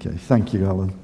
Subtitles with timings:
[0.00, 0.96] Okay, thank you, Alan.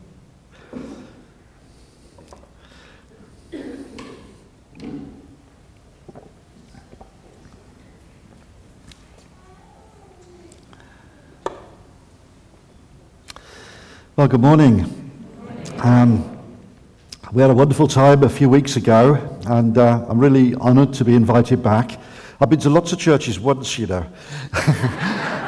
[14.15, 14.85] Well, good morning.
[15.79, 16.39] Um,
[17.33, 19.15] we had a wonderful time a few weeks ago,
[19.49, 21.99] and uh, I'm really honoured to be invited back.
[22.41, 24.07] I've been to lots of churches once, you know.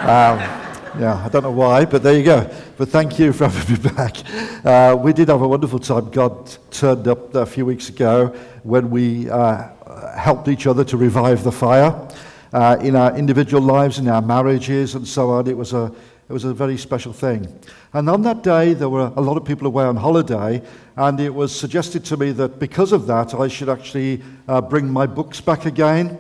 [0.03, 0.66] um,
[0.99, 2.51] yeah, I don't know why, but there you go.
[2.77, 4.17] But thank you for having me back.
[4.65, 6.11] Uh, we did have a wonderful time.
[6.11, 8.29] God turned up a few weeks ago
[8.63, 9.69] when we uh,
[10.17, 12.09] helped each other to revive the fire
[12.53, 15.47] uh, in our individual lives, in our marriages, and so on.
[15.47, 15.93] It was a
[16.29, 17.47] it was a very special thing.
[17.93, 20.61] And on that day, there were a lot of people away on holiday,
[20.97, 24.91] and it was suggested to me that because of that, I should actually uh, bring
[24.91, 26.19] my books back again.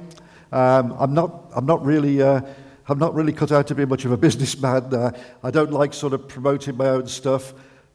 [0.53, 2.41] Um, I'm, not, I'm, not really, uh,
[2.89, 4.95] I'm not really cut out to be much of a businessman.
[4.95, 5.11] Uh,
[5.43, 7.53] I don't like sort of promoting my own stuff.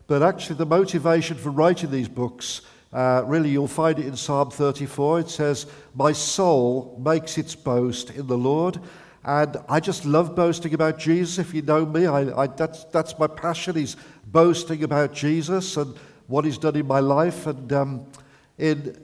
[0.08, 2.62] But actually, the motivation for writing these books,
[2.92, 5.22] uh, really, you'll find it in Psalm 34.
[5.22, 8.80] It says, My soul makes its boast in the Lord.
[9.23, 11.38] And I just love boasting about Jesus.
[11.38, 15.95] If you know me, I, I, that's, that's my passion is boasting about Jesus and
[16.28, 17.47] what he's done in my life.
[17.47, 18.06] And um,
[18.58, 19.00] in,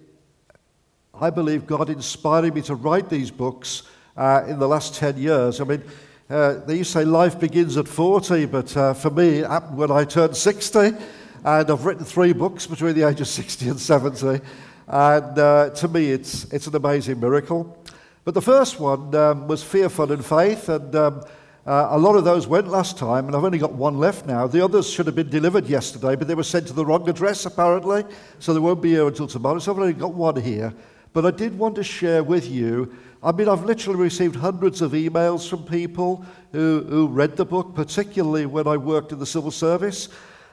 [1.14, 3.84] I believe God inspired me to write these books
[4.18, 5.62] uh, in the last 10 years.
[5.62, 5.84] I mean,
[6.30, 9.78] uh, they used to say life begins at 40, but uh, for me, it happened
[9.78, 10.80] when I turned 60.
[10.80, 14.42] And I've written three books between the age of 60 and 70.
[14.88, 17.78] And uh, to me, it's, it's an amazing miracle.
[18.26, 21.22] But the first one um, was Fear, Fun, and Faith, and um,
[21.66, 24.48] uh, a lot of those went last time, and I've only got one left now.
[24.48, 27.46] The others should have been delivered yesterday, but they were sent to the wrong address
[27.46, 28.04] apparently,
[28.40, 29.60] so they won't be here until tomorrow.
[29.60, 30.74] So I've only got one here.
[31.14, 32.96] But I did want to share with you.
[33.24, 37.74] I mean, I've literally received hundreds of emails from people who, who read the book,
[37.74, 40.10] particularly when I worked in the civil service.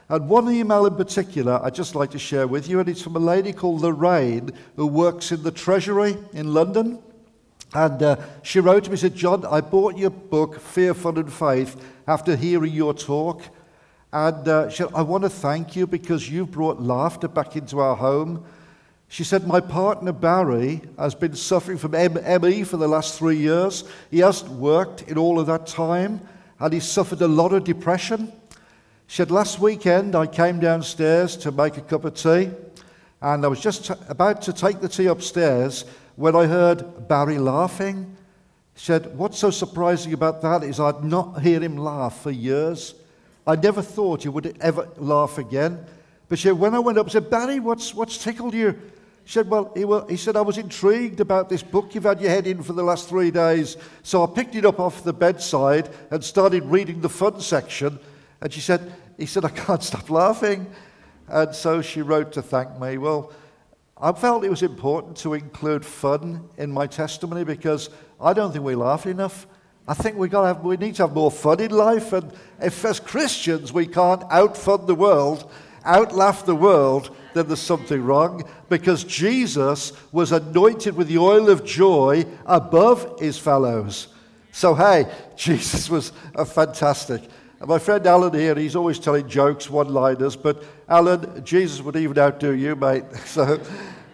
[0.09, 3.15] And one email in particular I'd just like to share with you, and it's from
[3.15, 6.99] a lady called Lorraine who works in the Treasury in London.
[7.73, 11.31] And uh, she wrote to me, said, John, I bought your book, Fear, Fun and
[11.31, 11.75] Faith,
[12.07, 13.41] after hearing your talk.
[14.13, 17.79] And uh, she said, I want to thank you because you've brought laughter back into
[17.79, 18.45] our home.
[19.07, 23.83] She said, My partner Barry has been suffering from ME for the last three years.
[24.11, 26.21] He hasn't worked in all of that time,
[26.59, 28.31] and he suffered a lot of depression.
[29.07, 32.49] She said, Last weekend I came downstairs to make a cup of tea,
[33.21, 35.85] and I was just t- about to take the tea upstairs
[36.15, 38.15] when I heard Barry laughing,
[38.75, 42.95] She said, What's so surprising about that is I'd not heard him laugh for years.
[43.45, 45.85] I never thought he would ever laugh again.
[46.27, 48.79] But she said, when I went up, I said, Barry, what's, what's tickled you?
[49.25, 52.21] She said, well he, well, he said, I was intrigued about this book you've had
[52.21, 53.75] your head in for the last three days.
[54.03, 57.99] So I picked it up off the bedside and started reading the fun section.
[58.39, 60.67] And she said, he said, I can't stop laughing.
[61.27, 62.99] And so she wrote to thank me.
[62.99, 63.33] Well,
[63.97, 67.89] I felt it was important to include fun in my testimony because
[68.21, 69.47] I don't think we laugh enough.
[69.87, 72.13] I think we, gotta have, we need to have more fun in life.
[72.13, 72.31] And
[72.61, 75.49] if, as Christians, we can't outfun the world,
[75.85, 81.65] outlaugh the world, then there's something wrong because Jesus was anointed with the oil of
[81.65, 84.07] joy above his fellows.
[84.51, 87.21] So, hey, Jesus was a fantastic.
[87.65, 92.17] My friend Alan here, he's always telling jokes, one liners, but Alan, Jesus would even
[92.17, 93.03] outdo you, mate.
[93.25, 93.59] So,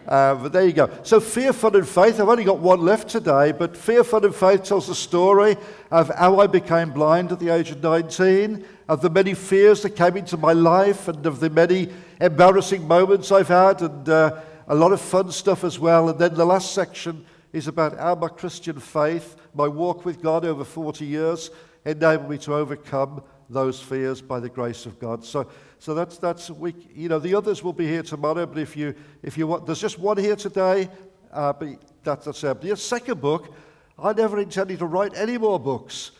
[0.06, 0.90] uh, but there you go.
[1.04, 2.18] So, Fear, Fun, and Faith.
[2.18, 5.56] I've only got one left today, but Fear, Fun, and Faith tells the story
[5.92, 9.96] of how I became blind at the age of 19, of the many fears that
[9.96, 11.88] came into my life, and of the many
[12.20, 14.38] embarrassing moments I've had, and uh,
[14.68, 16.10] a lot of fun stuff as well.
[16.10, 20.44] And then the last section is about how my Christian faith, my walk with God
[20.44, 21.50] over 40 years,
[21.86, 25.24] enabled me to overcome those fears by the grace of God.
[25.24, 25.48] So,
[25.78, 28.94] so that's, that's we, you know, the others will be here tomorrow, but if you,
[29.22, 30.90] if you want, there's just one here today,
[31.32, 32.60] uh, but that's, that's it.
[32.60, 33.54] The second book,
[33.98, 36.10] I never intended to write any more books.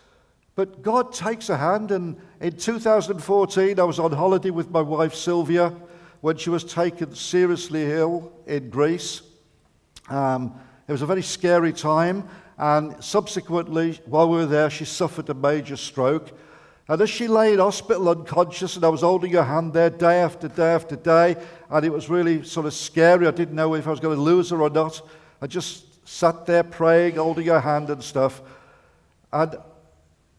[0.55, 5.15] But God takes a hand, and in 2014, I was on holiday with my wife
[5.15, 5.73] Sylvia
[6.21, 9.23] when she was taken seriously ill in Greece.
[10.11, 10.55] Um,
[10.87, 12.29] it was a very scary time,
[12.59, 16.31] and subsequently, while we were there, she suffered a major stroke.
[16.87, 20.21] And as she lay in hospital unconscious, and I was holding her hand there day
[20.21, 21.37] after day after day,
[21.71, 23.27] and it was really sort of scary.
[23.27, 25.01] I didn't know if I was going to lose her or not.
[25.41, 28.43] I just sat there praying, holding her hand and stuff.
[29.33, 29.57] And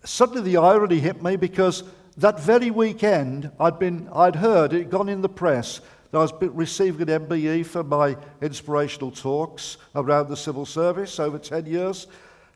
[0.04, 1.84] suddenly the irony hit me because
[2.18, 6.22] that very weekend I'd, been, I'd heard, it had gone in the press, that I
[6.22, 12.08] was receiving an MBE for my inspirational talks around the civil service over 10 years.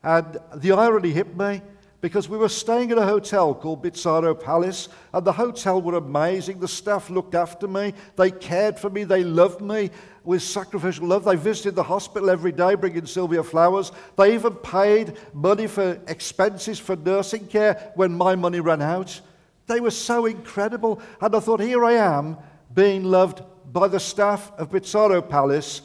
[0.02, 1.60] And the irony hit me
[2.00, 6.60] because we were staying at a hotel called Bizzarro Palace, and the hotel were amazing.
[6.60, 9.90] The staff looked after me, they cared for me, they loved me
[10.22, 11.24] with sacrificial love.
[11.24, 13.90] They visited the hospital every day, bringing Sylvia flowers.
[14.16, 19.20] They even paid money for expenses for nursing care when my money ran out.
[19.66, 21.00] They were so incredible.
[21.20, 22.36] And I thought, here I am
[22.74, 23.42] being loved
[23.72, 25.82] by the staff of Bizzarro Palace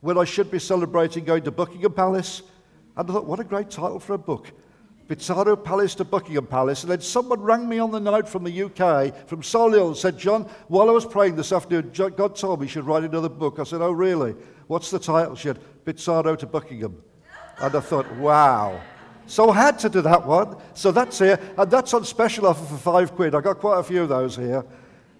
[0.00, 2.42] when I should be celebrating going to Buckingham Palace.
[2.96, 4.52] And I thought, what a great title for a book.
[5.10, 6.84] Bizzarro Palace to Buckingham Palace.
[6.84, 10.16] And then someone rang me on the night from the UK, from Solihull, and said,
[10.16, 13.58] John, while I was praying this afternoon, God told me you should write another book.
[13.58, 14.36] I said, Oh, really?
[14.68, 15.34] What's the title?
[15.34, 17.02] She said, Bizzarro to Buckingham.
[17.58, 18.80] And I thought, wow.
[19.26, 20.56] So I had to do that one.
[20.74, 21.40] So that's here.
[21.58, 23.34] And that's on special offer for five quid.
[23.34, 24.64] I got quite a few of those here.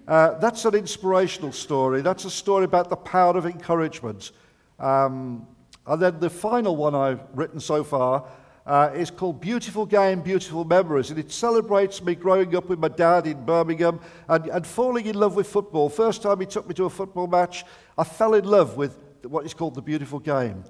[0.06, 2.00] Uh, that's an inspirational story.
[2.00, 4.30] That's a story about the power of encouragement.
[4.78, 5.48] Um,
[5.84, 8.24] and then the final one I've written so far
[8.66, 11.10] uh, is called Beautiful Game, Beautiful Memories.
[11.10, 15.16] And it celebrates me growing up with my dad in Birmingham and, and falling in
[15.16, 15.88] love with football.
[15.88, 17.64] First time he took me to a football match,
[17.96, 20.64] I fell in love with what is called the beautiful game.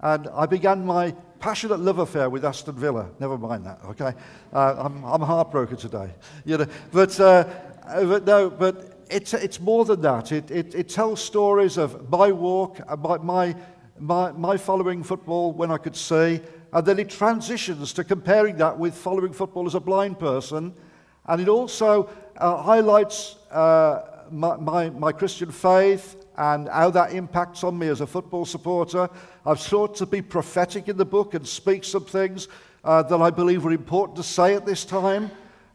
[0.00, 3.10] And I began my passionate love affair with Aston Villa.
[3.18, 4.12] Never mind that, okay?
[4.52, 6.10] Uh, I'm, I'm heartbroken today.
[6.44, 7.44] You know, but, uh,
[7.84, 10.32] but no, but it's, it's more than that.
[10.32, 13.56] It, it, it tells stories of my walk, my, my,
[13.98, 16.40] my, my following football when I could see,
[16.72, 20.74] and then it transitions to comparing that with following football as a blind person.
[21.26, 27.64] And it also uh, highlights uh, my, my, my Christian faith and how that impacts
[27.64, 29.08] on me as a football supporter.
[29.44, 32.48] I've sought to be prophetic in the book and speak some things
[32.84, 35.30] uh, that I believe are important to say at this time.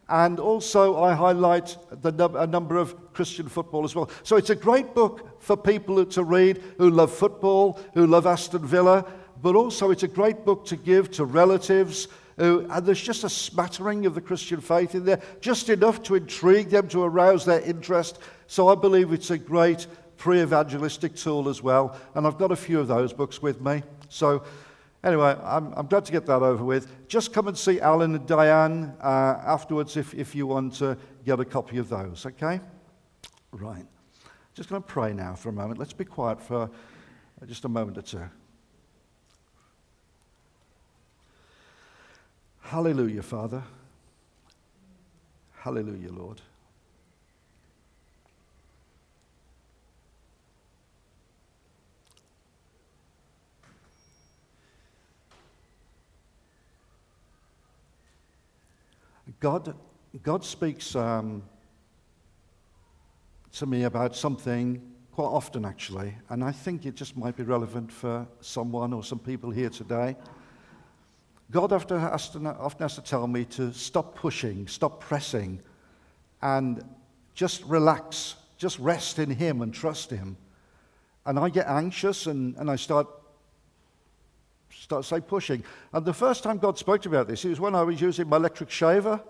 [0.08, 4.10] And also, I highlight num- a number of Christian football as well.
[4.22, 8.66] So, it's a great book for people to read who love football, who love Aston
[8.66, 9.06] Villa,
[9.44, 12.08] but also it's a great book to give to relatives.
[12.38, 16.14] Who, and there's just a smattering of the Christian faith in there, just enough to
[16.14, 18.20] intrigue them, to arouse their interest.
[18.46, 19.86] So, I believe it's a great
[20.16, 21.94] pre evangelistic tool as well.
[22.14, 23.82] And I've got a few of those books with me.
[24.08, 24.44] So,
[25.04, 27.06] anyway, I'm, I'm glad to get that over with.
[27.06, 30.96] Just come and see Alan and Diane uh, afterwards if, if you want to
[31.26, 32.60] get a copy of those, okay?
[33.52, 33.84] Right.
[34.54, 35.78] Just going to pray now for a moment.
[35.78, 36.70] Let's be quiet for
[37.46, 38.22] just a moment or two.
[42.64, 43.62] Hallelujah, Father.
[45.52, 46.40] Hallelujah, Lord.
[59.40, 59.74] God,
[60.22, 61.42] God speaks um,
[63.52, 64.80] to me about something
[65.12, 69.18] quite often, actually, and I think it just might be relevant for someone or some
[69.18, 70.16] people here today.
[71.54, 75.60] God often has, to, tell me to stop pushing, stop pressing,
[76.42, 76.84] and
[77.36, 80.36] just relax, just rest in Him and trust Him.
[81.24, 83.06] And I get anxious and, and I start
[84.68, 85.62] start say pushing.
[85.92, 88.00] And the first time God spoke to me about this, it was when I was
[88.00, 89.20] using my electric shaver.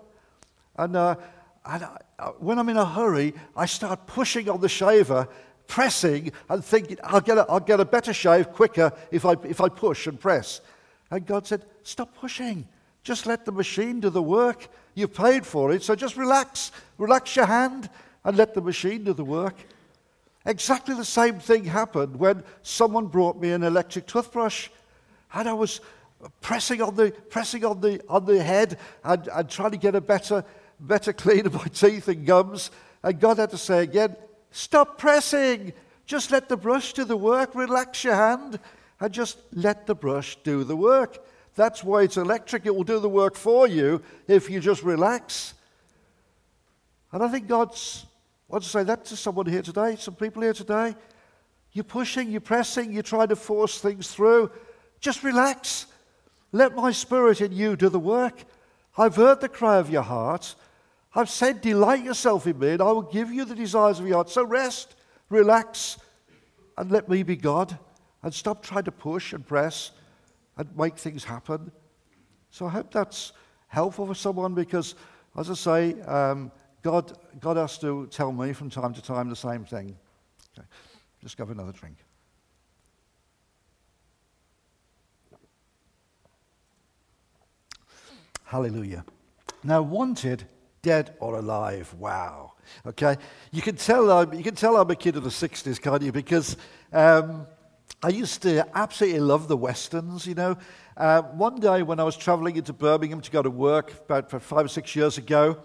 [0.77, 1.17] And, uh,
[1.63, 5.27] and I, uh, when I'm in a hurry, I start pushing on the shaver,
[5.67, 9.61] pressing, and thinking, I'll get a, I'll get a better shave quicker if I, if
[9.61, 10.61] I push and press.
[11.11, 12.67] And God said, Stop pushing.
[13.03, 14.67] Just let the machine do the work.
[14.95, 16.71] You've paid for it, so just relax.
[16.97, 17.89] Relax your hand
[18.23, 19.55] and let the machine do the work.
[20.45, 24.69] Exactly the same thing happened when someone brought me an electric toothbrush.
[25.33, 25.81] And I was
[26.41, 30.01] pressing on the, pressing on the, on the head and, and trying to get a
[30.01, 30.43] better
[30.79, 32.71] better clean of my teeth and gums.
[33.03, 34.15] And God had to say again,
[34.51, 35.73] Stop pressing.
[36.05, 37.55] Just let the brush do the work.
[37.55, 38.59] Relax your hand
[39.05, 41.23] and just let the brush do the work.
[41.53, 42.65] That's why it's electric.
[42.65, 45.53] It will do the work for you if you just relax.
[47.11, 48.07] And I think God's
[48.47, 50.95] wants to say that to someone here today, some people here today.
[51.71, 54.49] You're pushing, you're pressing, you're trying to force things through.
[54.99, 55.85] Just relax.
[56.51, 58.43] Let my spirit in you do the work.
[58.97, 60.55] I've heard the cry of your heart.
[61.13, 64.15] I've said, Delight yourself in me, and I will give you the desires of your
[64.15, 64.31] heart.
[64.31, 64.95] So rest,
[65.29, 65.99] relax,
[66.75, 67.77] and let me be God.
[68.25, 69.91] And stop trying to push and press
[70.57, 71.71] and make things happen.
[72.49, 73.33] So I hope that's
[73.67, 74.95] helpful for someone because,
[75.37, 76.51] as I say, um,
[76.81, 79.95] God, God has to tell me from time to time the same thing.
[80.57, 80.65] Okay.
[81.21, 81.97] Just have another drink.
[88.43, 89.05] Hallelujah.
[89.63, 90.45] Now, wanted
[90.81, 91.93] dead or alive.
[91.99, 92.53] Wow.
[92.87, 93.17] Okay?
[93.51, 96.11] You can tell I'm, you can tell I'm a kid of the 60s, can't you?
[96.11, 96.57] Because
[96.91, 97.45] um,
[98.03, 100.57] I used to absolutely love the westerns, you know.
[100.95, 104.65] Uh, one day when I was traveling into Birmingham to go to work about five
[104.65, 105.57] or six years ago,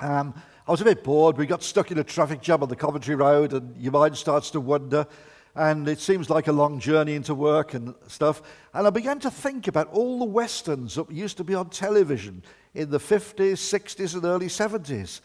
[0.00, 0.34] um,
[0.66, 1.36] I was a bit bored.
[1.36, 4.50] We got stuck in a traffic jam on the Coventry Road, and your mind starts
[4.52, 5.06] to wander.
[5.54, 8.42] And it seems like a long journey into work and stuff.
[8.74, 12.44] And I began to think about all the westerns that used to be on television
[12.74, 15.20] in the 50s, 60s, and early 70s.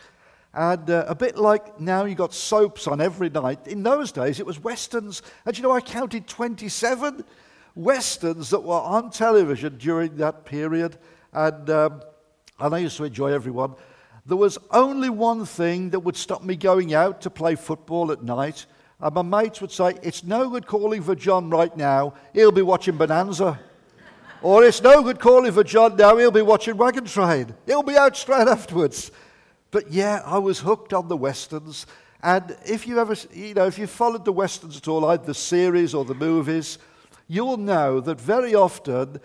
[0.53, 3.67] And uh, a bit like now you got soaps on every night.
[3.67, 5.23] In those days, it was westerns.
[5.45, 7.23] And you know, I counted 27
[7.75, 10.97] westerns that were on television during that period.
[11.31, 12.01] And, um,
[12.59, 13.73] and I used to enjoy every one.
[14.25, 18.23] There was only one thing that would stop me going out to play football at
[18.23, 18.67] night.
[19.01, 22.61] And my mates would say, It's no good calling for John right now, he'll be
[22.61, 23.59] watching Bonanza.
[24.43, 27.53] or it's no good calling for John now, he'll be watching Wagon Train.
[27.65, 29.11] He'll be out straight afterwards.
[29.73, 31.87] But yeah, I was hooked on the Westerns.
[32.21, 35.33] And if you ever, you know, if you followed the Westerns at all, either the
[35.33, 36.77] series or the movies,
[37.27, 39.19] you'll know that very often,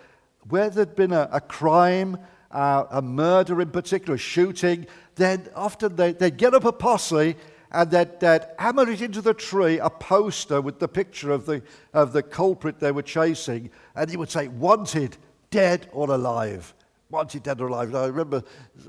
[0.49, 2.17] where there'd been a, a crime,
[2.49, 7.35] uh, a murder in particular, a shooting, then often they, they'd get up a posse
[7.71, 11.61] and they'd, they'd hammer it into the tree, a poster with the picture of the,
[11.93, 15.15] of the culprit they were chasing, and he would say, wanted,
[15.51, 16.73] dead or alive.
[17.11, 17.89] Wanted, dead or alive.
[17.89, 18.43] And I remember,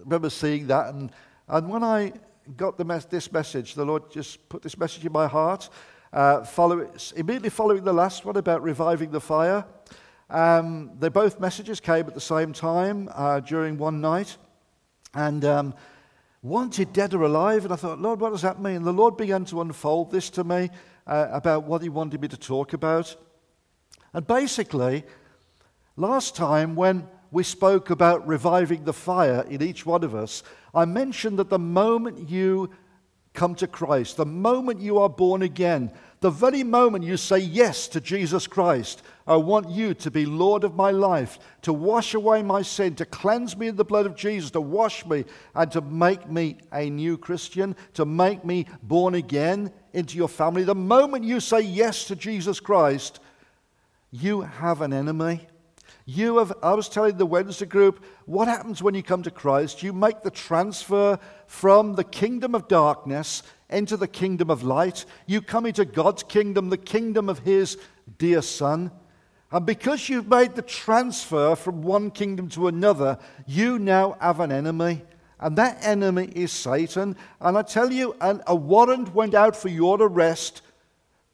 [0.07, 1.13] remember seeing that, and,
[1.51, 2.13] and when I
[2.57, 5.69] got mes- this message, the Lord just put this message in my heart,
[6.13, 9.65] uh, follow, immediately following the last one about reviving the fire.
[10.29, 14.37] Um, they both messages came at the same time uh, during one night,
[15.13, 15.75] and um,
[16.41, 17.65] wanted dead or alive.
[17.65, 18.77] And I thought, Lord, what does that mean?
[18.77, 20.71] And the Lord began to unfold this to me
[21.09, 23.17] uh, about what He wanted me to talk about.
[24.13, 25.03] And basically,
[25.97, 30.43] last time when we spoke about reviving the fire in each one of us,
[30.75, 32.71] I mentioned that the moment you
[33.33, 37.89] come to Christ, the moment you are born again, the very moment you say yes
[37.89, 42.43] to Jesus Christ, I want you to be Lord of my life, to wash away
[42.43, 45.81] my sin, to cleanse me in the blood of Jesus, to wash me, and to
[45.81, 50.65] make me a new Christian, to make me born again into your family.
[50.65, 53.21] The moment you say yes to Jesus Christ,
[54.11, 55.47] you have an enemy.
[56.07, 59.83] You have, I was telling the Wednesday group, what happens when you come to Christ?
[59.83, 65.05] You make the transfer from the kingdom of darkness into the kingdom of light.
[65.27, 67.79] You come into God's kingdom, the kingdom of His
[68.19, 68.91] dear Son.
[69.53, 74.53] And because you've made the transfer from one kingdom to another, you now have an
[74.53, 75.03] enemy.
[75.41, 77.17] And that enemy is Satan.
[77.41, 80.63] And I tell you, an, a warrant went out for your arrest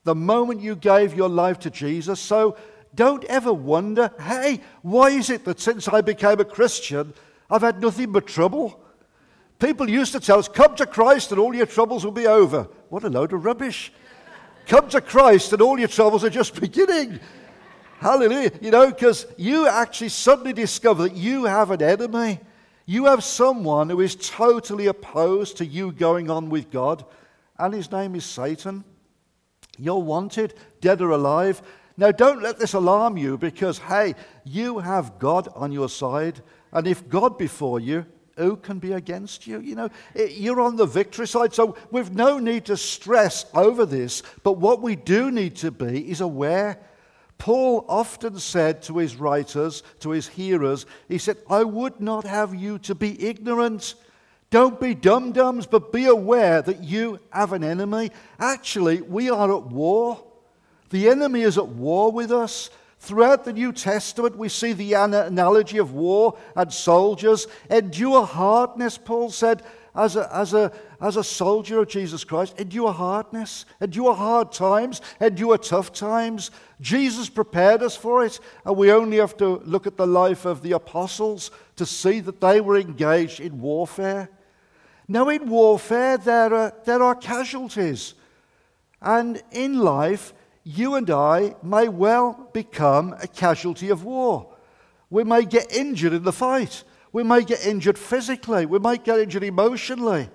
[0.05, 2.21] the moment you gave your life to Jesus.
[2.21, 2.57] So
[2.97, 7.15] don't ever wonder, hey, why is it that since I became a Christian,
[7.51, 8.83] I've had nothing but trouble?
[9.59, 12.69] People used to tell us, come to Christ and all your troubles will be over.
[12.89, 13.93] What a load of rubbish.
[14.67, 17.21] come to Christ and all your troubles are just beginning.
[17.99, 18.53] Hallelujah.
[18.61, 22.41] You know, because you actually suddenly discover that you have an enemy.
[22.85, 27.05] You have someone who is totally opposed to you going on with God,
[27.59, 28.85] and his name is Satan.
[29.79, 31.63] You're wanted, dead or alive.
[31.97, 36.43] Now, don't let this alarm you because, hey, you have God on your side.
[36.73, 38.05] And if God before you,
[38.37, 39.61] who can be against you?
[39.61, 41.55] You know, you're on the victory side.
[41.55, 44.23] So we've no need to stress over this.
[44.43, 46.79] But what we do need to be is aware.
[47.39, 52.55] Paul often said to his writers, to his hearers, he said, I would not have
[52.55, 53.95] you to be ignorant.
[54.51, 58.11] Don't be dum dums, but be aware that you have an enemy.
[58.39, 60.26] Actually, we are at war.
[60.91, 62.71] The enemy is at war with us.
[62.99, 67.47] Throughout the New Testament, we see the analogy of war and soldiers.
[67.71, 69.63] Endure hardness, Paul said,
[69.95, 72.59] as a, as, a, as a soldier of Jesus Christ.
[72.59, 76.51] Endure hardness, endure hard times, endure tough times.
[76.81, 80.63] Jesus prepared us for it, and we only have to look at the life of
[80.63, 84.31] the apostles to see that they were engaged in warfare.
[85.09, 88.15] Now, in warfare, there are, there are casualties.
[89.01, 90.35] And in life,
[90.67, 94.53] you and I may well become a casualty of war.
[95.11, 96.83] We may get injured in the fight.
[97.13, 98.67] We may get injured physically.
[98.67, 100.29] We might get injured emotionally.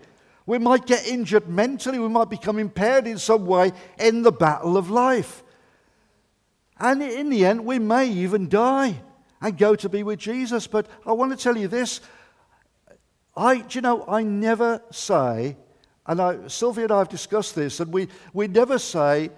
[0.46, 2.00] We might get injured mentally.
[2.00, 5.44] We might become impaired in some way in the battle of life.
[6.80, 9.02] And in the end, we may even die
[9.42, 10.66] and go to be with Jesus.
[10.66, 12.00] But I want to tell you this.
[13.36, 15.58] I, you know, I never say,
[16.08, 19.32] and I, Sylvia and I have discussed this, and we, we never say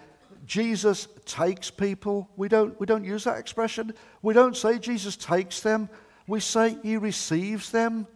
[0.45, 2.29] Jesus takes people.
[2.35, 3.93] We don't, we don't use that expression.
[4.21, 5.89] We don't say Jesus takes them.
[6.27, 8.07] We say he receives them.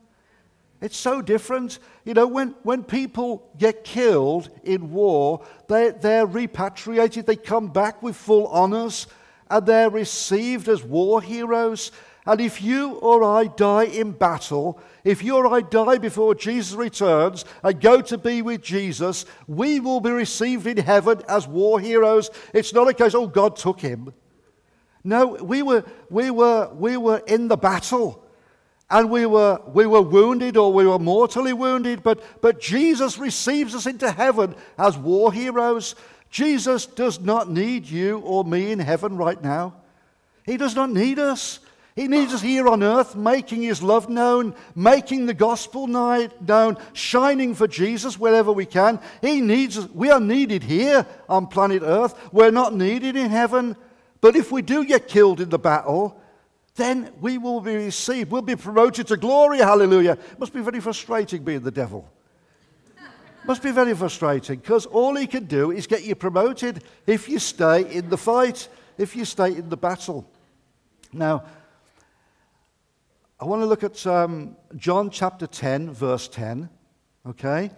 [0.81, 1.79] It's so different.
[2.05, 8.03] You know, when, when people get killed in war, they, they're repatriated, they come back
[8.03, 9.07] with full honors,
[9.50, 11.91] and they're received as war heroes.
[12.27, 16.75] And if you or I die in battle, if you or I die before Jesus
[16.75, 21.79] returns and go to be with Jesus, we will be received in heaven as war
[21.79, 22.29] heroes.
[22.53, 24.13] It's not a case, oh, God took him.
[25.05, 28.25] No, we were, we were, we were in the battle
[28.89, 33.74] and we were, we were wounded or we were mortally wounded, but, but Jesus receives
[33.74, 35.96] us into heaven as war heroes.
[36.29, 39.75] Jesus does not need you or me in heaven right now.
[40.46, 41.60] He does not need us.
[41.97, 47.55] He needs us here on earth, making his love known, making the gospel known, shining
[47.55, 48.99] for Jesus wherever we can.
[49.19, 49.89] He needs us.
[49.89, 52.13] We are needed here on planet earth.
[52.31, 53.75] We're not needed in heaven.
[54.21, 56.21] But if we do get killed in the battle,
[56.75, 58.29] then we will be received.
[58.29, 59.57] We'll be promoted to glory.
[59.57, 60.19] Hallelujah.
[60.37, 62.07] Must be very frustrating being the devil.
[63.43, 67.39] Must be very frustrating because all he can do is get you promoted if you
[67.39, 70.29] stay in the fight, if you stay in the battle.
[71.11, 71.43] Now,
[73.39, 76.70] I want to look at um, John chapter 10, verse 10.
[77.27, 77.70] Okay?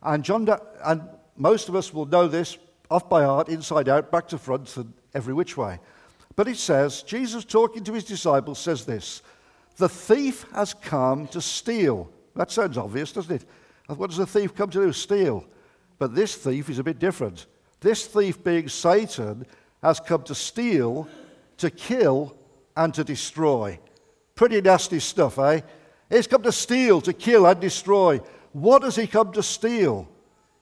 [0.00, 0.48] And John,
[0.84, 1.02] and
[1.36, 2.56] most of us will know this
[2.88, 5.80] off by heart, inside out, back to front, and every which way.
[6.36, 9.22] But it says, Jesus talking to his disciples says this
[9.76, 12.08] The thief has come to steal.
[12.36, 13.48] That sounds obvious, doesn't it?
[13.88, 14.92] What does a thief come to do?
[14.92, 15.44] Steal.
[15.98, 17.46] But this thief is a bit different.
[17.80, 19.46] This thief, being Satan,
[19.82, 21.08] has come to steal,
[21.56, 22.36] to kill,
[22.76, 23.80] and to destroy.
[24.38, 25.62] Pretty nasty stuff, eh?
[26.08, 28.20] He's come to steal, to kill, and destroy.
[28.52, 30.08] What does he come to steal?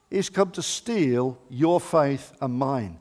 [0.09, 2.99] He's come to steal your faith and mine.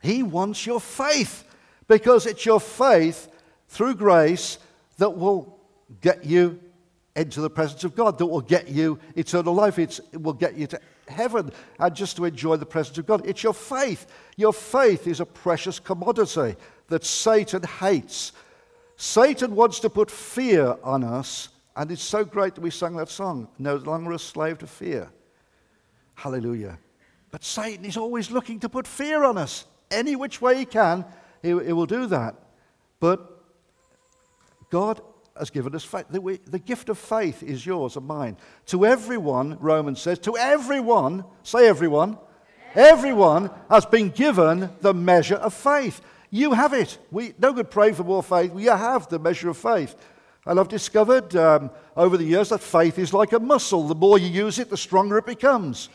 [0.00, 1.44] He wants your faith
[1.86, 3.28] because it's your faith
[3.68, 4.56] through grace
[4.96, 5.60] that will
[6.00, 6.60] get you
[7.14, 9.78] into the presence of God, that will get you eternal life.
[9.78, 13.26] It's, it will get you to heaven and just to enjoy the presence of God.
[13.26, 14.06] It's your faith.
[14.38, 16.56] Your faith is a precious commodity
[16.88, 18.32] that Satan hates.
[18.96, 23.08] Satan wants to put fear on us, and it's so great that we sang that
[23.08, 25.10] song, No Longer a Slave to Fear.
[26.14, 26.78] Hallelujah.
[27.30, 31.04] But Satan is always looking to put fear on us any which way he can
[31.42, 32.34] he, he will do that.
[33.00, 33.30] But
[34.70, 35.00] God
[35.38, 36.06] has given us faith.
[36.10, 38.36] The, the, gift of faith is yours and mine.
[38.66, 42.18] To everyone, Romans says, to everyone, say everyone,
[42.74, 46.00] everyone has been given the measure of faith.
[46.36, 46.98] You have it.
[47.10, 48.52] We, no good praying for more faith.
[48.52, 49.96] We have the measure of faith.
[50.44, 53.88] And I've discovered um, over the years that faith is like a muscle.
[53.88, 55.88] The more you use it, the stronger it becomes.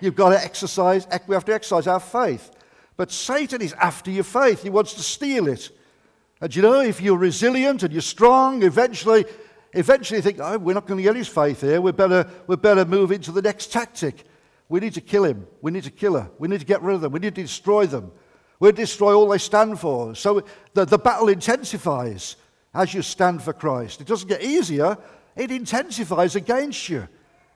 [0.00, 2.52] You've got to exercise, we have to exercise our faith.
[2.96, 5.68] But Satan is after your faith, he wants to steal it.
[6.40, 9.24] And you know, if you're resilient and you're strong, eventually,
[9.72, 11.80] eventually you think, oh, we're not going to get his faith here.
[11.80, 14.22] We better, we better move into the next tactic.
[14.68, 15.48] We need to kill him.
[15.60, 16.30] We need to kill her.
[16.38, 17.10] We need to get rid of them.
[17.10, 18.12] We need to destroy them.
[18.60, 20.14] We'll destroy all they stand for.
[20.14, 20.44] So
[20.74, 22.36] the, the battle intensifies
[22.74, 24.00] as you stand for Christ.
[24.00, 24.98] It doesn't get easier,
[25.36, 27.08] it intensifies against you.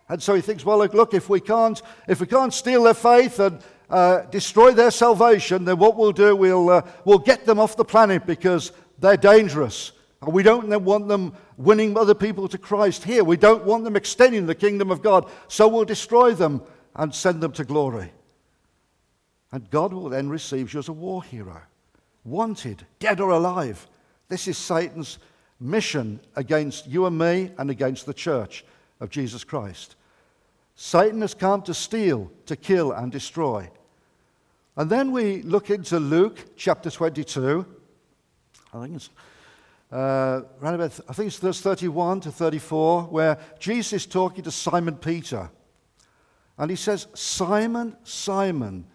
[0.08, 3.38] And so he thinks, well, look, if we can't, if we can't steal their faith
[3.40, 7.76] and, uh, destroy their salvation, then what we'll do, we'll, uh, we'll get them off
[7.76, 9.92] the planet because they're dangerous.
[10.22, 13.24] And we don't want them winning other people to Christ here.
[13.24, 15.28] We don't want them extending the kingdom of God.
[15.48, 16.62] So we'll destroy them
[16.94, 18.12] and send them to glory.
[19.52, 21.60] And God will then receive you as a war hero,
[22.24, 23.86] wanted, dead or alive.
[24.28, 25.18] This is Satan's
[25.60, 28.64] mission against you and me and against the church
[28.98, 29.94] of Jesus Christ.
[30.74, 33.70] Satan has come to steal, to kill, and destroy.
[34.76, 37.66] And then we look into Luke chapter 22.
[38.72, 39.10] I think it's
[39.92, 44.50] uh, around about, I think it's verse 31 to 34, where Jesus is talking to
[44.50, 45.50] Simon Peter.
[46.56, 48.86] And he says, Simon, Simon,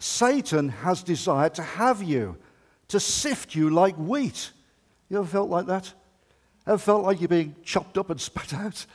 [0.00, 2.36] Satan has desired to have you,
[2.88, 4.50] to sift you like wheat.
[5.08, 5.92] You ever felt like that?
[6.66, 8.86] Ever felt like you're being chopped up and spat out?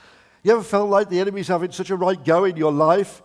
[0.43, 3.21] You ever felt like the enemy's having such a right go in your life?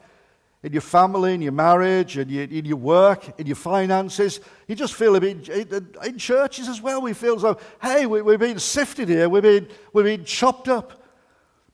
[0.62, 4.40] in your family, in your marriage, in your, in your work, in your finances.
[4.68, 8.20] You just feel a bit, in churches as well, we feel as though, hey, we,
[8.20, 11.02] we're being sifted here, we're being, we're being chopped up.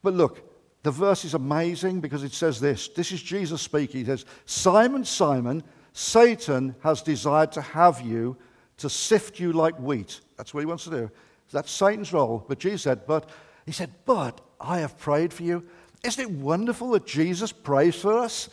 [0.02, 0.40] But look,
[0.84, 2.86] the verse is amazing because it says this.
[2.86, 4.00] This is Jesus speaking.
[4.00, 5.64] He says, Simon, Simon,
[5.96, 8.36] Satan has desired to have you
[8.76, 10.20] to sift you like wheat.
[10.36, 11.10] That's what he wants to do.
[11.50, 12.44] That's Satan's role.
[12.46, 13.30] But Jesus said, but
[13.64, 15.64] he said, but I have prayed for you.
[16.04, 18.50] Isn't it wonderful that Jesus prays for us?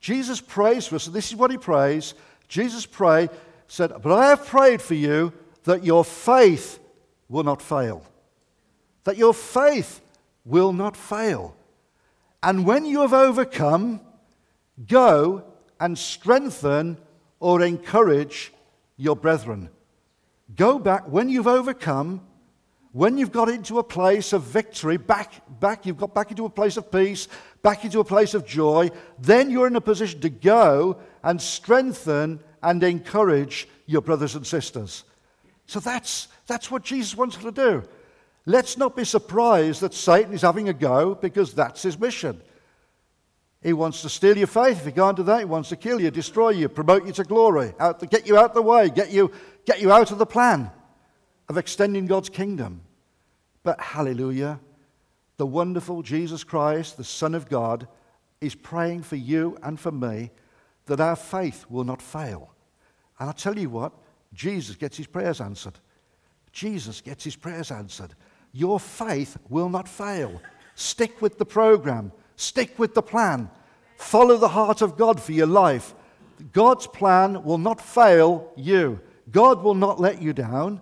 [0.00, 2.14] Jesus prays for us, and this is what he prays.
[2.48, 3.30] Jesus prayed,
[3.68, 6.80] said, But I have prayed for you that your faith
[7.28, 8.02] will not fail.
[9.04, 10.00] That your faith
[10.44, 11.54] will not fail.
[12.42, 14.00] And when you have overcome,
[14.88, 15.44] go
[15.80, 16.98] and strengthen
[17.40, 18.52] or encourage
[18.96, 19.70] your brethren.
[20.54, 22.20] Go back when you've overcome,
[22.92, 26.50] when you've got into a place of victory, back, back, you've got back into a
[26.50, 27.28] place of peace,
[27.62, 32.40] back into a place of joy, then you're in a position to go and strengthen
[32.62, 35.04] and encourage your brothers and sisters.
[35.66, 37.84] So that's, that's what Jesus wants to do.
[38.44, 42.40] Let's not be surprised that Satan is having a go because that's his mission.
[43.62, 44.78] He wants to steal your faith.
[44.78, 47.24] If he can't do that, he wants to kill you, destroy you, promote you to
[47.24, 49.30] glory, out get you out the way, get you,
[49.66, 50.70] get you out of the plan
[51.48, 52.80] of extending God's kingdom.
[53.62, 54.60] But hallelujah,
[55.36, 57.86] the wonderful Jesus Christ, the Son of God,
[58.40, 60.30] is praying for you and for me
[60.86, 62.54] that our faith will not fail.
[63.18, 63.92] And I tell you what,
[64.32, 65.78] Jesus gets his prayers answered.
[66.52, 68.14] Jesus gets his prayers answered.
[68.52, 70.40] Your faith will not fail.
[70.74, 73.50] Stick with the program, stick with the plan,
[73.96, 75.94] follow the heart of God for your life.
[76.52, 79.00] God's plan will not fail you.
[79.30, 80.80] God will not let you down,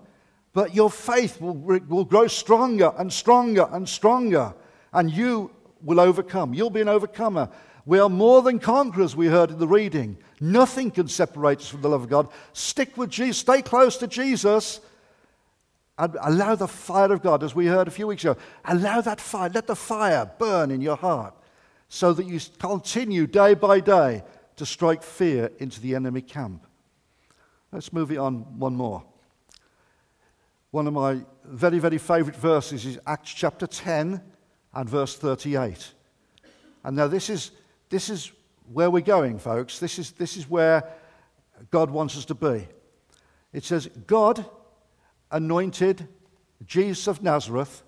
[0.53, 4.55] but your faith will, will grow stronger and stronger and stronger,
[4.93, 5.51] and you
[5.83, 6.55] will overcome.
[6.55, 7.51] You'll be an overcomer.
[7.85, 10.19] We are more than conquerors, we heard in the reading.
[10.41, 12.29] Nothing can separate us from the love of God.
[12.53, 14.81] Stick with Jesus, stay close to Jesus,
[15.99, 19.21] and allow the fire of God, as we heard a few weeks ago, allow that
[19.21, 21.35] fire, let the fire burn in your heart
[21.89, 24.23] so that you continue day by day
[24.57, 26.67] to strike fear into the enemy camp.
[27.73, 29.03] Let's move it on one more.
[30.71, 34.21] One of my very, very favorite verses is Acts chapter 10
[34.75, 35.93] and verse 38.
[36.85, 37.53] And now, this is,
[37.89, 38.33] this is
[38.73, 39.79] where we're going, folks.
[39.79, 40.85] This is, this is where
[41.71, 42.69] God wants us to be.
[43.53, 44.45] It says, God
[45.31, 46.07] anointed
[46.67, 47.83] Jesus of Nazareth,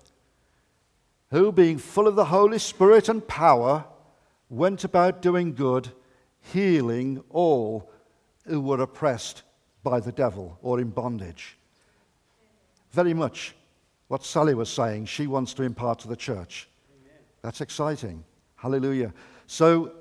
[1.29, 3.85] who, being full of the Holy Spirit and power,
[4.51, 5.89] went about doing good,
[6.41, 7.89] healing all
[8.45, 9.43] who were oppressed
[9.81, 11.57] by the devil or in bondage.
[12.91, 13.55] Very much
[14.09, 16.67] what Sally was saying, she wants to impart to the church.
[17.01, 17.17] Amen.
[17.41, 18.25] That's exciting.
[18.57, 19.13] Hallelujah.
[19.47, 19.93] So,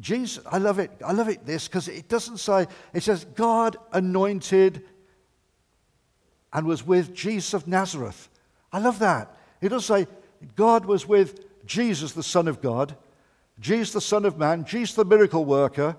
[0.00, 0.90] Jesus, I love it.
[1.04, 4.82] I love it this because it doesn't say, it says, God anointed
[6.52, 8.28] and was with Jesus of Nazareth.
[8.72, 9.36] I love that.
[9.60, 10.10] It doesn't say,
[10.56, 12.96] God was with Jesus, the Son of God,
[13.58, 15.96] Jesus, the Son of Man, Jesus, the miracle worker,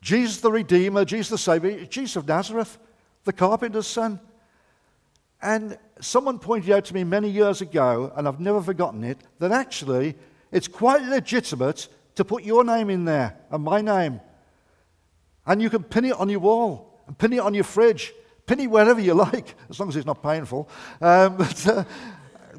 [0.00, 2.78] Jesus, the Redeemer, Jesus, the Savior, Jesus of Nazareth,
[3.24, 4.20] the carpenter's son.
[5.42, 9.52] And someone pointed out to me many years ago, and I've never forgotten it, that
[9.52, 10.14] actually
[10.52, 14.20] it's quite legitimate to put your name in there and my name.
[15.46, 18.12] And you can pin it on your wall, and pin it on your fridge,
[18.46, 20.68] pin it wherever you like, as long as it's not painful.
[21.00, 21.84] Um, but, uh,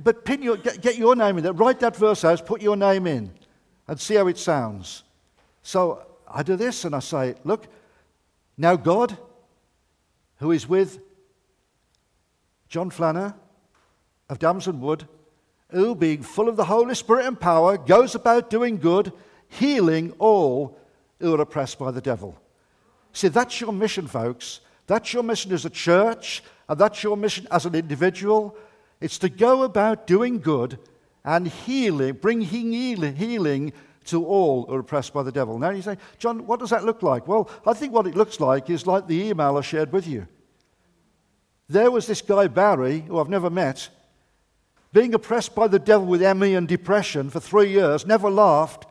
[0.03, 1.53] but pin your, get, get, your name in there.
[1.53, 3.31] Write that verse out, put your name in,
[3.87, 5.03] and see how it sounds.
[5.63, 7.67] So I do this and I say, Look,
[8.57, 9.17] now God,
[10.37, 10.99] who is with
[12.69, 13.35] John Flanner
[14.29, 15.07] of Damson Wood,
[15.69, 19.11] who, being full of the Holy Spirit and power, goes about doing good,
[19.47, 20.77] healing all
[21.19, 22.37] who are oppressed by the devil.
[23.13, 24.61] See, that's your mission, folks.
[24.87, 28.55] That's your mission as a church, and that's your mission as an individual.
[29.01, 30.77] It's to go about doing good
[31.25, 32.71] and healing, bringing
[33.15, 33.73] healing
[34.05, 35.57] to all who are oppressed by the devil.
[35.57, 37.27] Now you say, John, what does that look like?
[37.27, 40.27] Well, I think what it looks like is like the email I shared with you.
[41.67, 43.89] There was this guy, Barry, who I've never met,
[44.93, 48.85] being oppressed by the devil with ME and depression for three years, never laughed.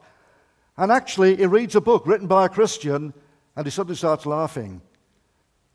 [0.76, 3.14] And actually, he reads a book written by a Christian
[3.56, 4.82] and he suddenly starts laughing.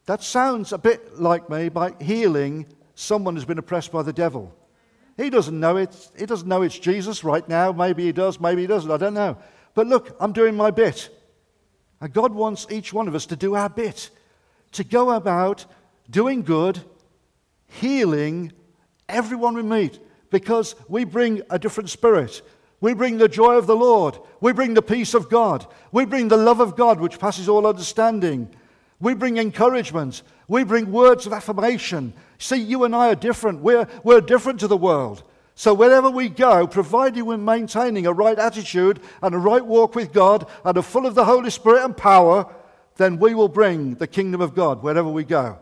[0.05, 4.53] That sounds a bit like me by healing someone who's been oppressed by the devil.
[5.19, 6.11] He doesn't know it.
[6.17, 7.73] He doesn't know it's Jesus right now.
[7.73, 8.89] Maybe he does, maybe he doesn't.
[8.89, 9.37] I don't know.
[9.73, 11.09] But look, I'm doing my bit.
[11.99, 14.11] And God wants each one of us to do our bit,
[14.71, 15.65] to go about
[16.09, 16.79] doing good,
[17.67, 18.53] healing
[19.09, 22.41] everyone we meet, because we bring a different spirit.
[22.79, 24.17] We bring the joy of the Lord.
[24.39, 25.67] We bring the peace of God.
[25.91, 28.55] We bring the love of God, which passes all understanding.
[28.99, 30.23] We bring encouragement.
[30.47, 32.13] We bring words of affirmation.
[32.37, 33.61] See, you and I are different.
[33.61, 35.23] We're, we're different to the world.
[35.55, 40.13] So wherever we go, provided we're maintaining a right attitude and a right walk with
[40.13, 42.53] God and are full of the Holy Spirit and power,
[42.95, 45.59] then we will bring the kingdom of God wherever we go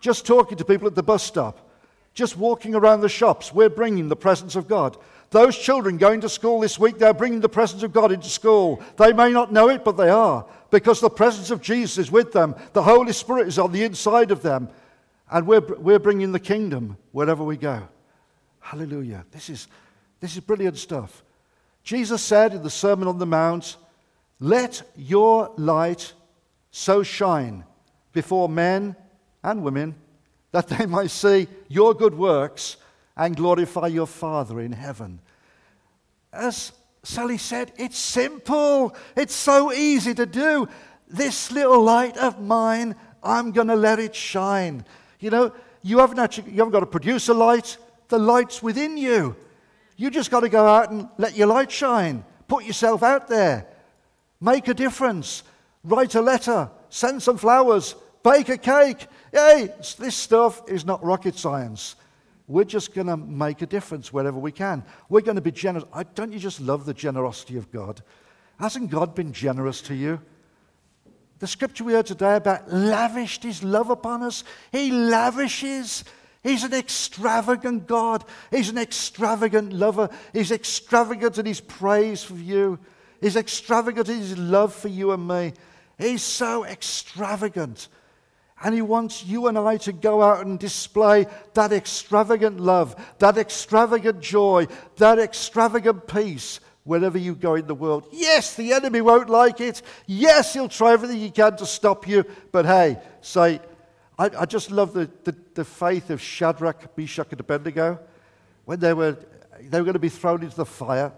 [0.00, 1.70] just talking to people at the bus stop,
[2.14, 4.96] just walking around the shops, we're bringing the presence of God.
[5.30, 8.82] Those children going to school this week, they're bringing the presence of God into school.
[8.96, 12.32] They may not know it, but they are, because the presence of Jesus is with
[12.32, 12.56] them.
[12.72, 14.68] The Holy Spirit is on the inside of them,
[15.30, 17.88] and we're, we're bringing the kingdom wherever we go.
[18.58, 19.24] Hallelujah.
[19.30, 19.68] This is,
[20.18, 21.22] This is brilliant stuff.
[21.84, 23.76] Jesus said in the Sermon on the Mount,
[24.40, 26.12] Let your light
[26.72, 27.64] so shine
[28.12, 28.96] before men
[29.44, 29.94] and women
[30.52, 32.76] that they might see your good works
[33.20, 35.20] and glorify your Father in heaven.
[36.32, 38.96] As Sally said, it's simple.
[39.14, 40.66] It's so easy to do.
[41.06, 44.86] This little light of mine, I'm going to let it shine.
[45.18, 45.52] You know,
[45.82, 47.76] you haven't actually, you haven't got to produce a light.
[48.08, 49.36] The light's within you.
[49.98, 52.24] You just got to go out and let your light shine.
[52.48, 53.66] Put yourself out there.
[54.40, 55.42] Make a difference.
[55.84, 56.70] Write a letter.
[56.88, 57.94] Send some flowers.
[58.22, 59.06] Bake a cake.
[59.30, 61.96] Hey, this stuff is not rocket science.
[62.50, 64.82] We're just going to make a difference wherever we can.
[65.08, 65.84] We're going to be generous.
[66.16, 68.02] Don't you just love the generosity of God?
[68.58, 70.20] Hasn't God been generous to you?
[71.38, 74.42] The scripture we heard today about lavished his love upon us.
[74.72, 76.02] He lavishes.
[76.42, 78.24] He's an extravagant God.
[78.50, 80.10] He's an extravagant lover.
[80.32, 82.80] He's extravagant in his praise for you.
[83.20, 85.52] He's extravagant in his love for you and me.
[85.98, 87.86] He's so extravagant.
[88.62, 93.38] And He wants you and I to go out and display that extravagant love, that
[93.38, 98.06] extravagant joy, that extravagant peace wherever you go in the world.
[98.10, 99.82] Yes, the enemy won't like it.
[100.06, 102.24] Yes, he'll try everything he can to stop you.
[102.52, 103.60] But hey, say,
[104.18, 107.98] I, I just love the, the, the faith of Shadrach, Meshach, and Abednego
[108.64, 109.16] when they were,
[109.60, 111.12] they were going to be thrown into the fire.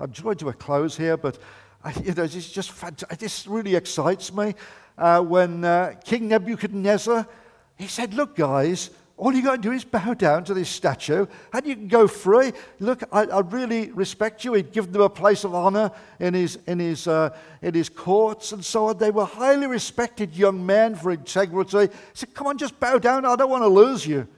[0.00, 1.38] I'm drawing to a close here, but
[2.02, 3.18] you know, it's just fantastic.
[3.18, 4.54] This really excites me
[4.98, 7.26] uh, when uh, King Nebuchadnezzar,
[7.76, 11.26] he said, Look, guys, all you got to do is bow down to this statue
[11.52, 12.52] and you can go free.
[12.80, 14.52] Look, I, I really respect you.
[14.52, 17.30] He'd given them a place of honor in his, in, his, uh,
[17.62, 18.98] in his courts and so on.
[18.98, 21.86] They were highly respected young men for integrity.
[21.86, 23.24] He said, Come on, just bow down.
[23.24, 24.28] I don't want to lose you.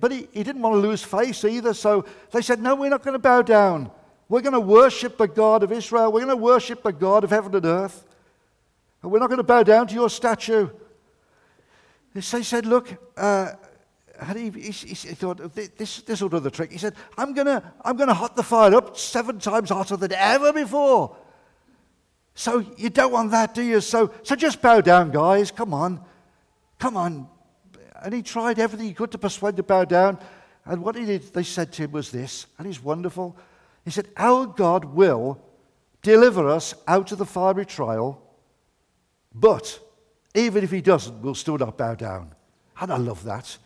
[0.00, 1.72] But he, he didn't want to lose face either.
[1.72, 3.90] So they said, No, we're not going to bow down.
[4.28, 6.10] We're going to worship the God of Israel.
[6.10, 8.04] We're going to worship the God of heaven and earth.
[9.02, 10.68] And we're not going to bow down to your statue.
[12.12, 13.52] He said, Look, uh,
[14.34, 16.72] he, he, he, thought, this, this will do the trick.
[16.72, 20.12] He said, I'm going to I'm gonna hot the fire up seven times hotter than
[20.12, 21.16] ever before.
[22.34, 23.80] So you don't want that, do you?
[23.80, 25.50] So, so just bow down, guys.
[25.50, 26.00] Come on.
[26.78, 27.28] Come on.
[28.02, 30.18] And he tried everything he could to persuade to bow down.
[30.64, 33.36] And what he did, they said to him was this, and he's wonderful.
[33.84, 35.42] He said, Our God will
[36.02, 38.22] deliver us out of the fiery trial
[39.34, 39.78] but
[40.34, 42.34] even if he doesn't, we'll still not bow down.
[42.80, 43.58] And I love that.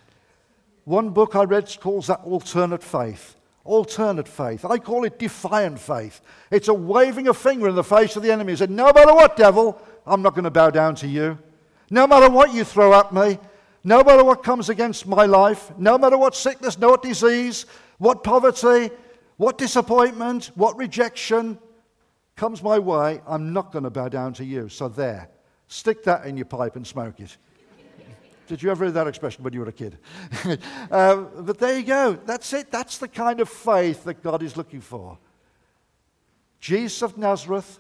[0.85, 3.37] One book I read calls that alternate faith.
[3.65, 4.65] Alternate faith.
[4.65, 6.21] I call it defiant faith.
[6.51, 8.53] It's a waving a finger in the face of the enemy.
[8.53, 11.39] He said, No matter what, devil, I'm not going to bow down to you.
[11.91, 13.39] No matter what you throw at me,
[13.83, 17.67] no matter what comes against my life, no matter what sickness, no what disease,
[17.99, 18.91] what poverty,
[19.37, 21.59] what disappointment, what rejection
[22.37, 24.69] comes my way, I'm not going to bow down to you.
[24.69, 25.29] So there.
[25.69, 27.37] Stick that in your pipe and smoke it.
[28.47, 29.99] Did you ever hear that expression when you were a kid?
[30.91, 32.19] um, but there you go.
[32.27, 32.71] That's it.
[32.71, 35.19] That's the kind of faith that God is looking for.
[36.61, 37.79] Jesus of Nazareth,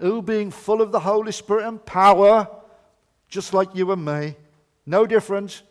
[0.00, 2.48] who being full of the Holy Spirit and power,
[3.28, 4.36] just like you and me,
[4.86, 5.62] no different,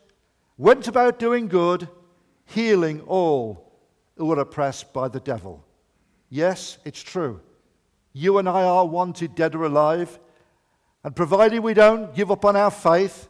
[0.58, 1.90] went about doing good,
[2.46, 3.74] healing all
[4.16, 5.66] who were oppressed by the devil.
[6.30, 7.42] Yes, it's true.
[8.14, 10.20] You and I are wanted dead or alive.
[11.04, 13.28] And provided we don't give up on our faith,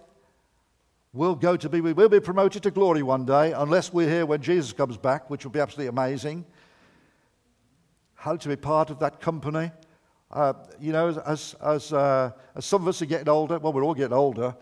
[1.13, 4.25] we'll go to be, we will be promoted to glory one day, unless we're here
[4.25, 6.45] when Jesus comes back, which will be absolutely amazing.
[8.15, 9.71] How to be part of that company.
[10.29, 13.84] Uh, you know, as, as, uh, as some of us are getting older, well, we're
[13.84, 14.55] all getting older,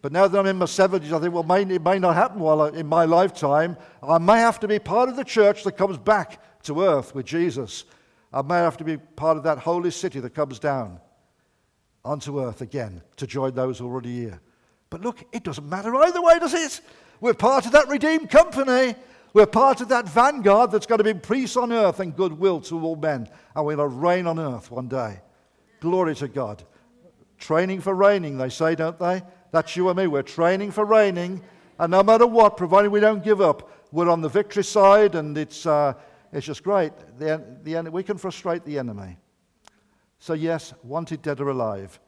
[0.00, 2.40] but now that I'm in my 70s, I think, well, may, it may not happen
[2.40, 3.76] while I, in my lifetime.
[4.02, 7.26] I may have to be part of the church that comes back to earth with
[7.26, 7.84] Jesus.
[8.32, 11.00] I may have to be part of that holy city that comes down
[12.04, 14.40] onto earth again to join those already here.
[14.90, 16.80] But look, it doesn't matter either way, does it?
[17.20, 18.94] We're part of that redeemed company.
[19.32, 22.80] We're part of that vanguard that's going to be peace on earth and goodwill to
[22.84, 23.28] all men.
[23.54, 25.20] And to reign on earth one day.
[25.80, 26.62] Glory to God.
[27.38, 29.22] Training for reigning, they say, don't they?
[29.50, 30.06] That's you and me.
[30.06, 31.42] We're training for reigning.
[31.78, 35.36] And no matter what, provided we don't give up, we're on the victory side, and
[35.36, 35.94] it's, uh,
[36.32, 36.92] it's just great.
[37.18, 39.16] The, the, we can frustrate the enemy.
[40.22, 41.98] So, yes, wanted dead or alive.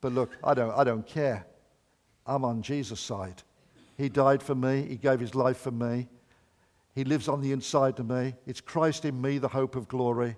[0.00, 1.44] But look, I don't, I don't care.
[2.24, 3.42] I'm on Jesus' side.
[3.96, 6.06] He died for me, He gave His life for me.
[6.94, 8.34] He lives on the inside of me.
[8.46, 10.36] It's Christ in me, the hope of glory.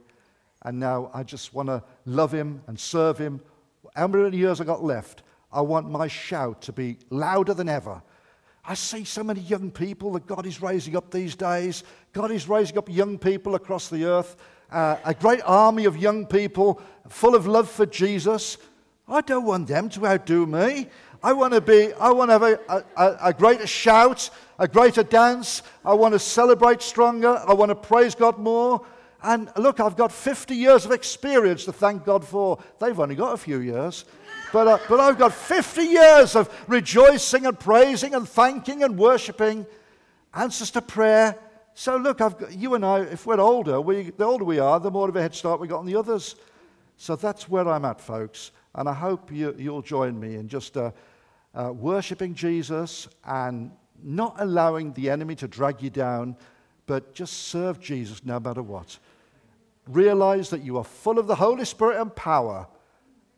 [0.62, 3.42] And now I just want to love Him and serve Him.
[3.94, 5.22] How many years I got left?
[5.52, 8.00] I want my shout to be louder than ever.
[8.64, 11.84] I see so many young people that God is raising up these days.
[12.14, 14.36] God is raising up young people across the earth,
[14.72, 18.58] uh, a great army of young people full of love for Jesus.
[19.06, 20.88] I don't want them to outdo me.
[21.22, 25.02] I want to be, I want to have a, a, a greater shout, a greater
[25.02, 25.62] dance.
[25.84, 27.40] I want to celebrate stronger.
[27.46, 28.84] I want to praise God more.
[29.22, 32.58] And look, I've got 50 years of experience to thank God for.
[32.80, 34.04] They've only got a few years.
[34.52, 39.64] But, uh, but I've got 50 years of rejoicing and praising and thanking and worshiping,
[40.34, 41.38] answers to prayer.
[41.74, 44.78] So look, I've got, you and I, if we're older, we, the older we are,
[44.78, 46.36] the more of a head start we got on the others.
[46.96, 48.52] So that's where I'm at, folks.
[48.74, 50.92] And I hope you, will join me in just uh,
[51.54, 53.70] uh, worshiping Jesus and
[54.02, 56.36] not allowing the enemy to drag you down,
[56.86, 58.98] but just serve Jesus no matter what.
[59.86, 62.66] Realize that you are full of the Holy Spirit and power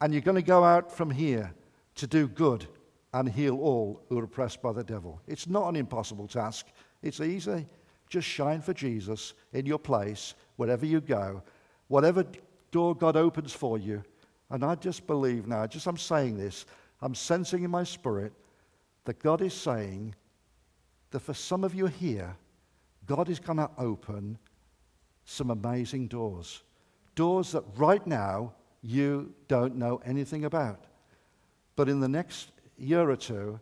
[0.00, 1.52] and you're going to go out from here
[1.94, 2.66] to do good
[3.12, 5.20] and heal all who are oppressed by the devil.
[5.26, 6.66] It's not an impossible task,
[7.02, 7.66] it's easy.
[8.14, 11.42] Just shine for Jesus in your place, wherever you go,
[11.88, 12.24] whatever
[12.70, 14.04] door God opens for you.
[14.50, 16.64] And I just believe now, just I'm saying this,
[17.02, 18.32] I'm sensing in my spirit
[19.04, 20.14] that God is saying
[21.10, 22.36] that for some of you here,
[23.04, 24.38] God is going to open
[25.24, 26.62] some amazing doors.
[27.16, 30.84] Doors that right now you don't know anything about.
[31.74, 33.58] But in the next year or two,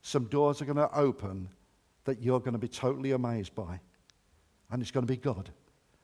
[0.00, 1.50] some doors are going to open
[2.04, 3.78] that you're going to be totally amazed by.
[4.70, 5.50] And it's going to be God.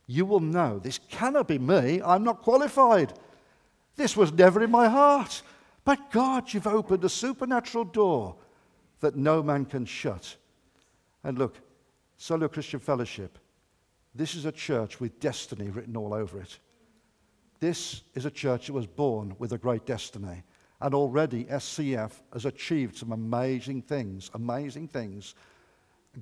[0.07, 2.01] You will know this cannot be me.
[2.03, 3.13] I'm not qualified.
[3.97, 5.43] This was never in my heart.
[5.85, 8.37] But God, you've opened a supernatural door
[9.01, 10.37] that no man can shut.
[11.23, 11.61] And look,
[12.17, 13.39] Solo Christian Fellowship,
[14.15, 16.59] this is a church with destiny written all over it.
[17.61, 20.43] This is a church that was born with a great destiny.
[20.81, 25.35] And already SCF has achieved some amazing things, amazing things,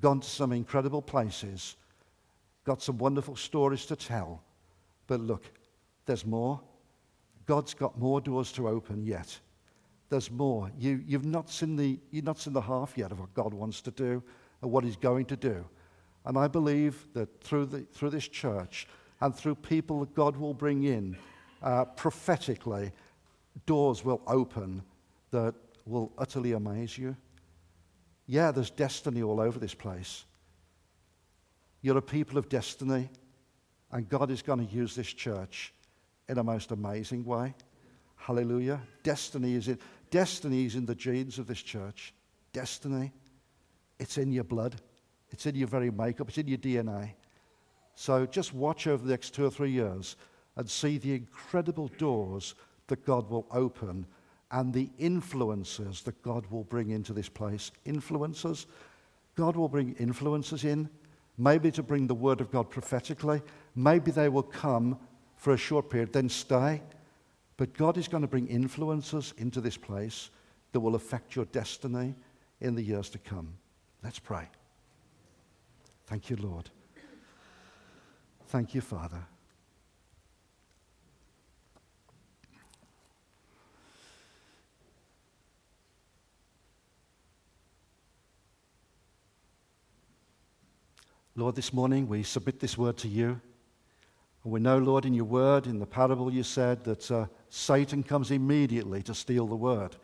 [0.01, 1.77] gone to some incredible places,
[2.65, 4.43] got some wonderful stories to tell.
[5.07, 5.45] But look,
[6.07, 6.61] there's more.
[7.47, 9.39] God's got more doors to open yet.
[10.09, 10.71] There's more.
[10.79, 13.81] You, you've, not seen the, you've not seen the half yet of what God wants
[13.83, 14.23] to do
[14.63, 15.65] and what He's going to do.
[16.25, 18.87] And I believe that through, the, through this church,
[19.21, 21.17] and through people that God will bring in
[21.63, 22.93] uh, prophetically,
[23.67, 24.83] doors will open
[25.31, 25.55] that
[25.87, 27.17] will utterly amaze you.
[28.27, 30.25] Yeah, there's destiny all over this place.
[31.85, 33.11] You're a people of destiny,
[33.93, 35.75] and God is going to use this church
[36.31, 37.55] in a most amazing way.
[38.17, 38.81] Hallelujah.
[39.03, 39.79] Destiny is in,
[40.11, 42.15] destiny is in the genes of this church.
[42.55, 43.13] Destiny.
[43.99, 44.77] It's in your blood.
[45.29, 46.31] It's in your very makeup.
[46.31, 47.11] It's in your DNA.
[47.97, 50.17] So just watch over the next two or three years
[50.57, 52.55] and see the incredible doors
[52.87, 54.07] that God will open
[54.51, 57.73] and the influences that God will bring into this place.
[57.85, 58.65] Influencers.
[59.37, 60.89] God will bring influencers in,
[61.37, 63.43] maybe to bring the word of God prophetically.
[63.75, 64.99] Maybe they will come
[65.37, 66.81] for a short period, then stay.
[67.57, 70.31] But God is going to bring influences into this place
[70.73, 72.15] that will affect your destiny
[72.61, 73.55] in the years to come.
[74.03, 74.49] Let's pray.
[76.07, 76.71] Thank you, Lord.
[78.47, 79.23] Thank you, Father.
[91.37, 93.41] Lord, this morning we submit this word to you.
[94.45, 98.05] And we know, Lord, in your word, in the parable you said that uh, Satan
[98.05, 99.97] comes immediately to steal the word.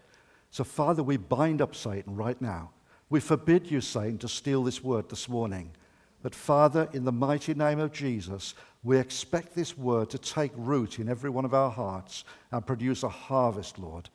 [0.50, 2.70] So, Father, we bind up Satan right now.
[3.10, 5.70] We forbid you, Satan, to steal this word this morning.
[6.20, 10.98] But Father, in the mighty name of Jesus, we expect this word to take root
[10.98, 14.10] in every one of our hearts and produce a harvest, Lord.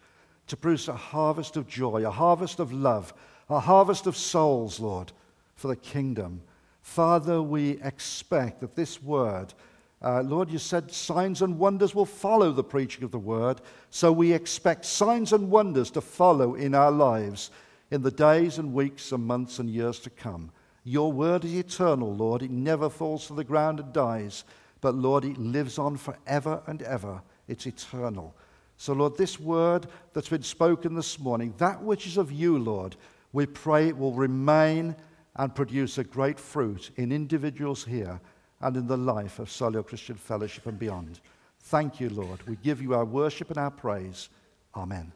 [0.48, 3.14] To produce a harvest of joy, a harvest of love,
[3.50, 5.14] a harvest of souls, Lord,
[5.56, 6.42] for the kingdom.
[6.86, 9.56] Father, we expect that this word,
[10.04, 13.60] uh, Lord, you said signs and wonders will follow the preaching of the word.
[13.90, 17.50] So we expect signs and wonders to follow in our lives
[17.90, 20.52] in the days and weeks and months and years to come.
[20.84, 22.44] Your word is eternal, Lord.
[22.44, 24.46] It never falls to the ground and dies,
[24.80, 27.20] but Lord, it lives on forever and ever.
[27.48, 28.36] It's eternal.
[28.78, 32.96] So, Lord, this word that's been spoken this morning, that which is of you, Lord,
[33.34, 34.96] we pray it will remain
[35.38, 38.20] and produce a great fruit in individuals here
[38.62, 41.20] and in the life of Solo Christian Fellowship and beyond.
[41.60, 42.46] Thank you, Lord.
[42.48, 44.30] We give you our worship and our praise.
[44.76, 45.12] Amen.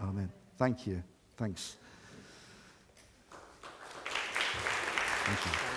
[0.00, 0.08] Amen.
[0.08, 0.32] Amen.
[0.56, 1.02] Thank you.
[1.36, 1.76] Thanks.
[5.24, 5.62] Thank you.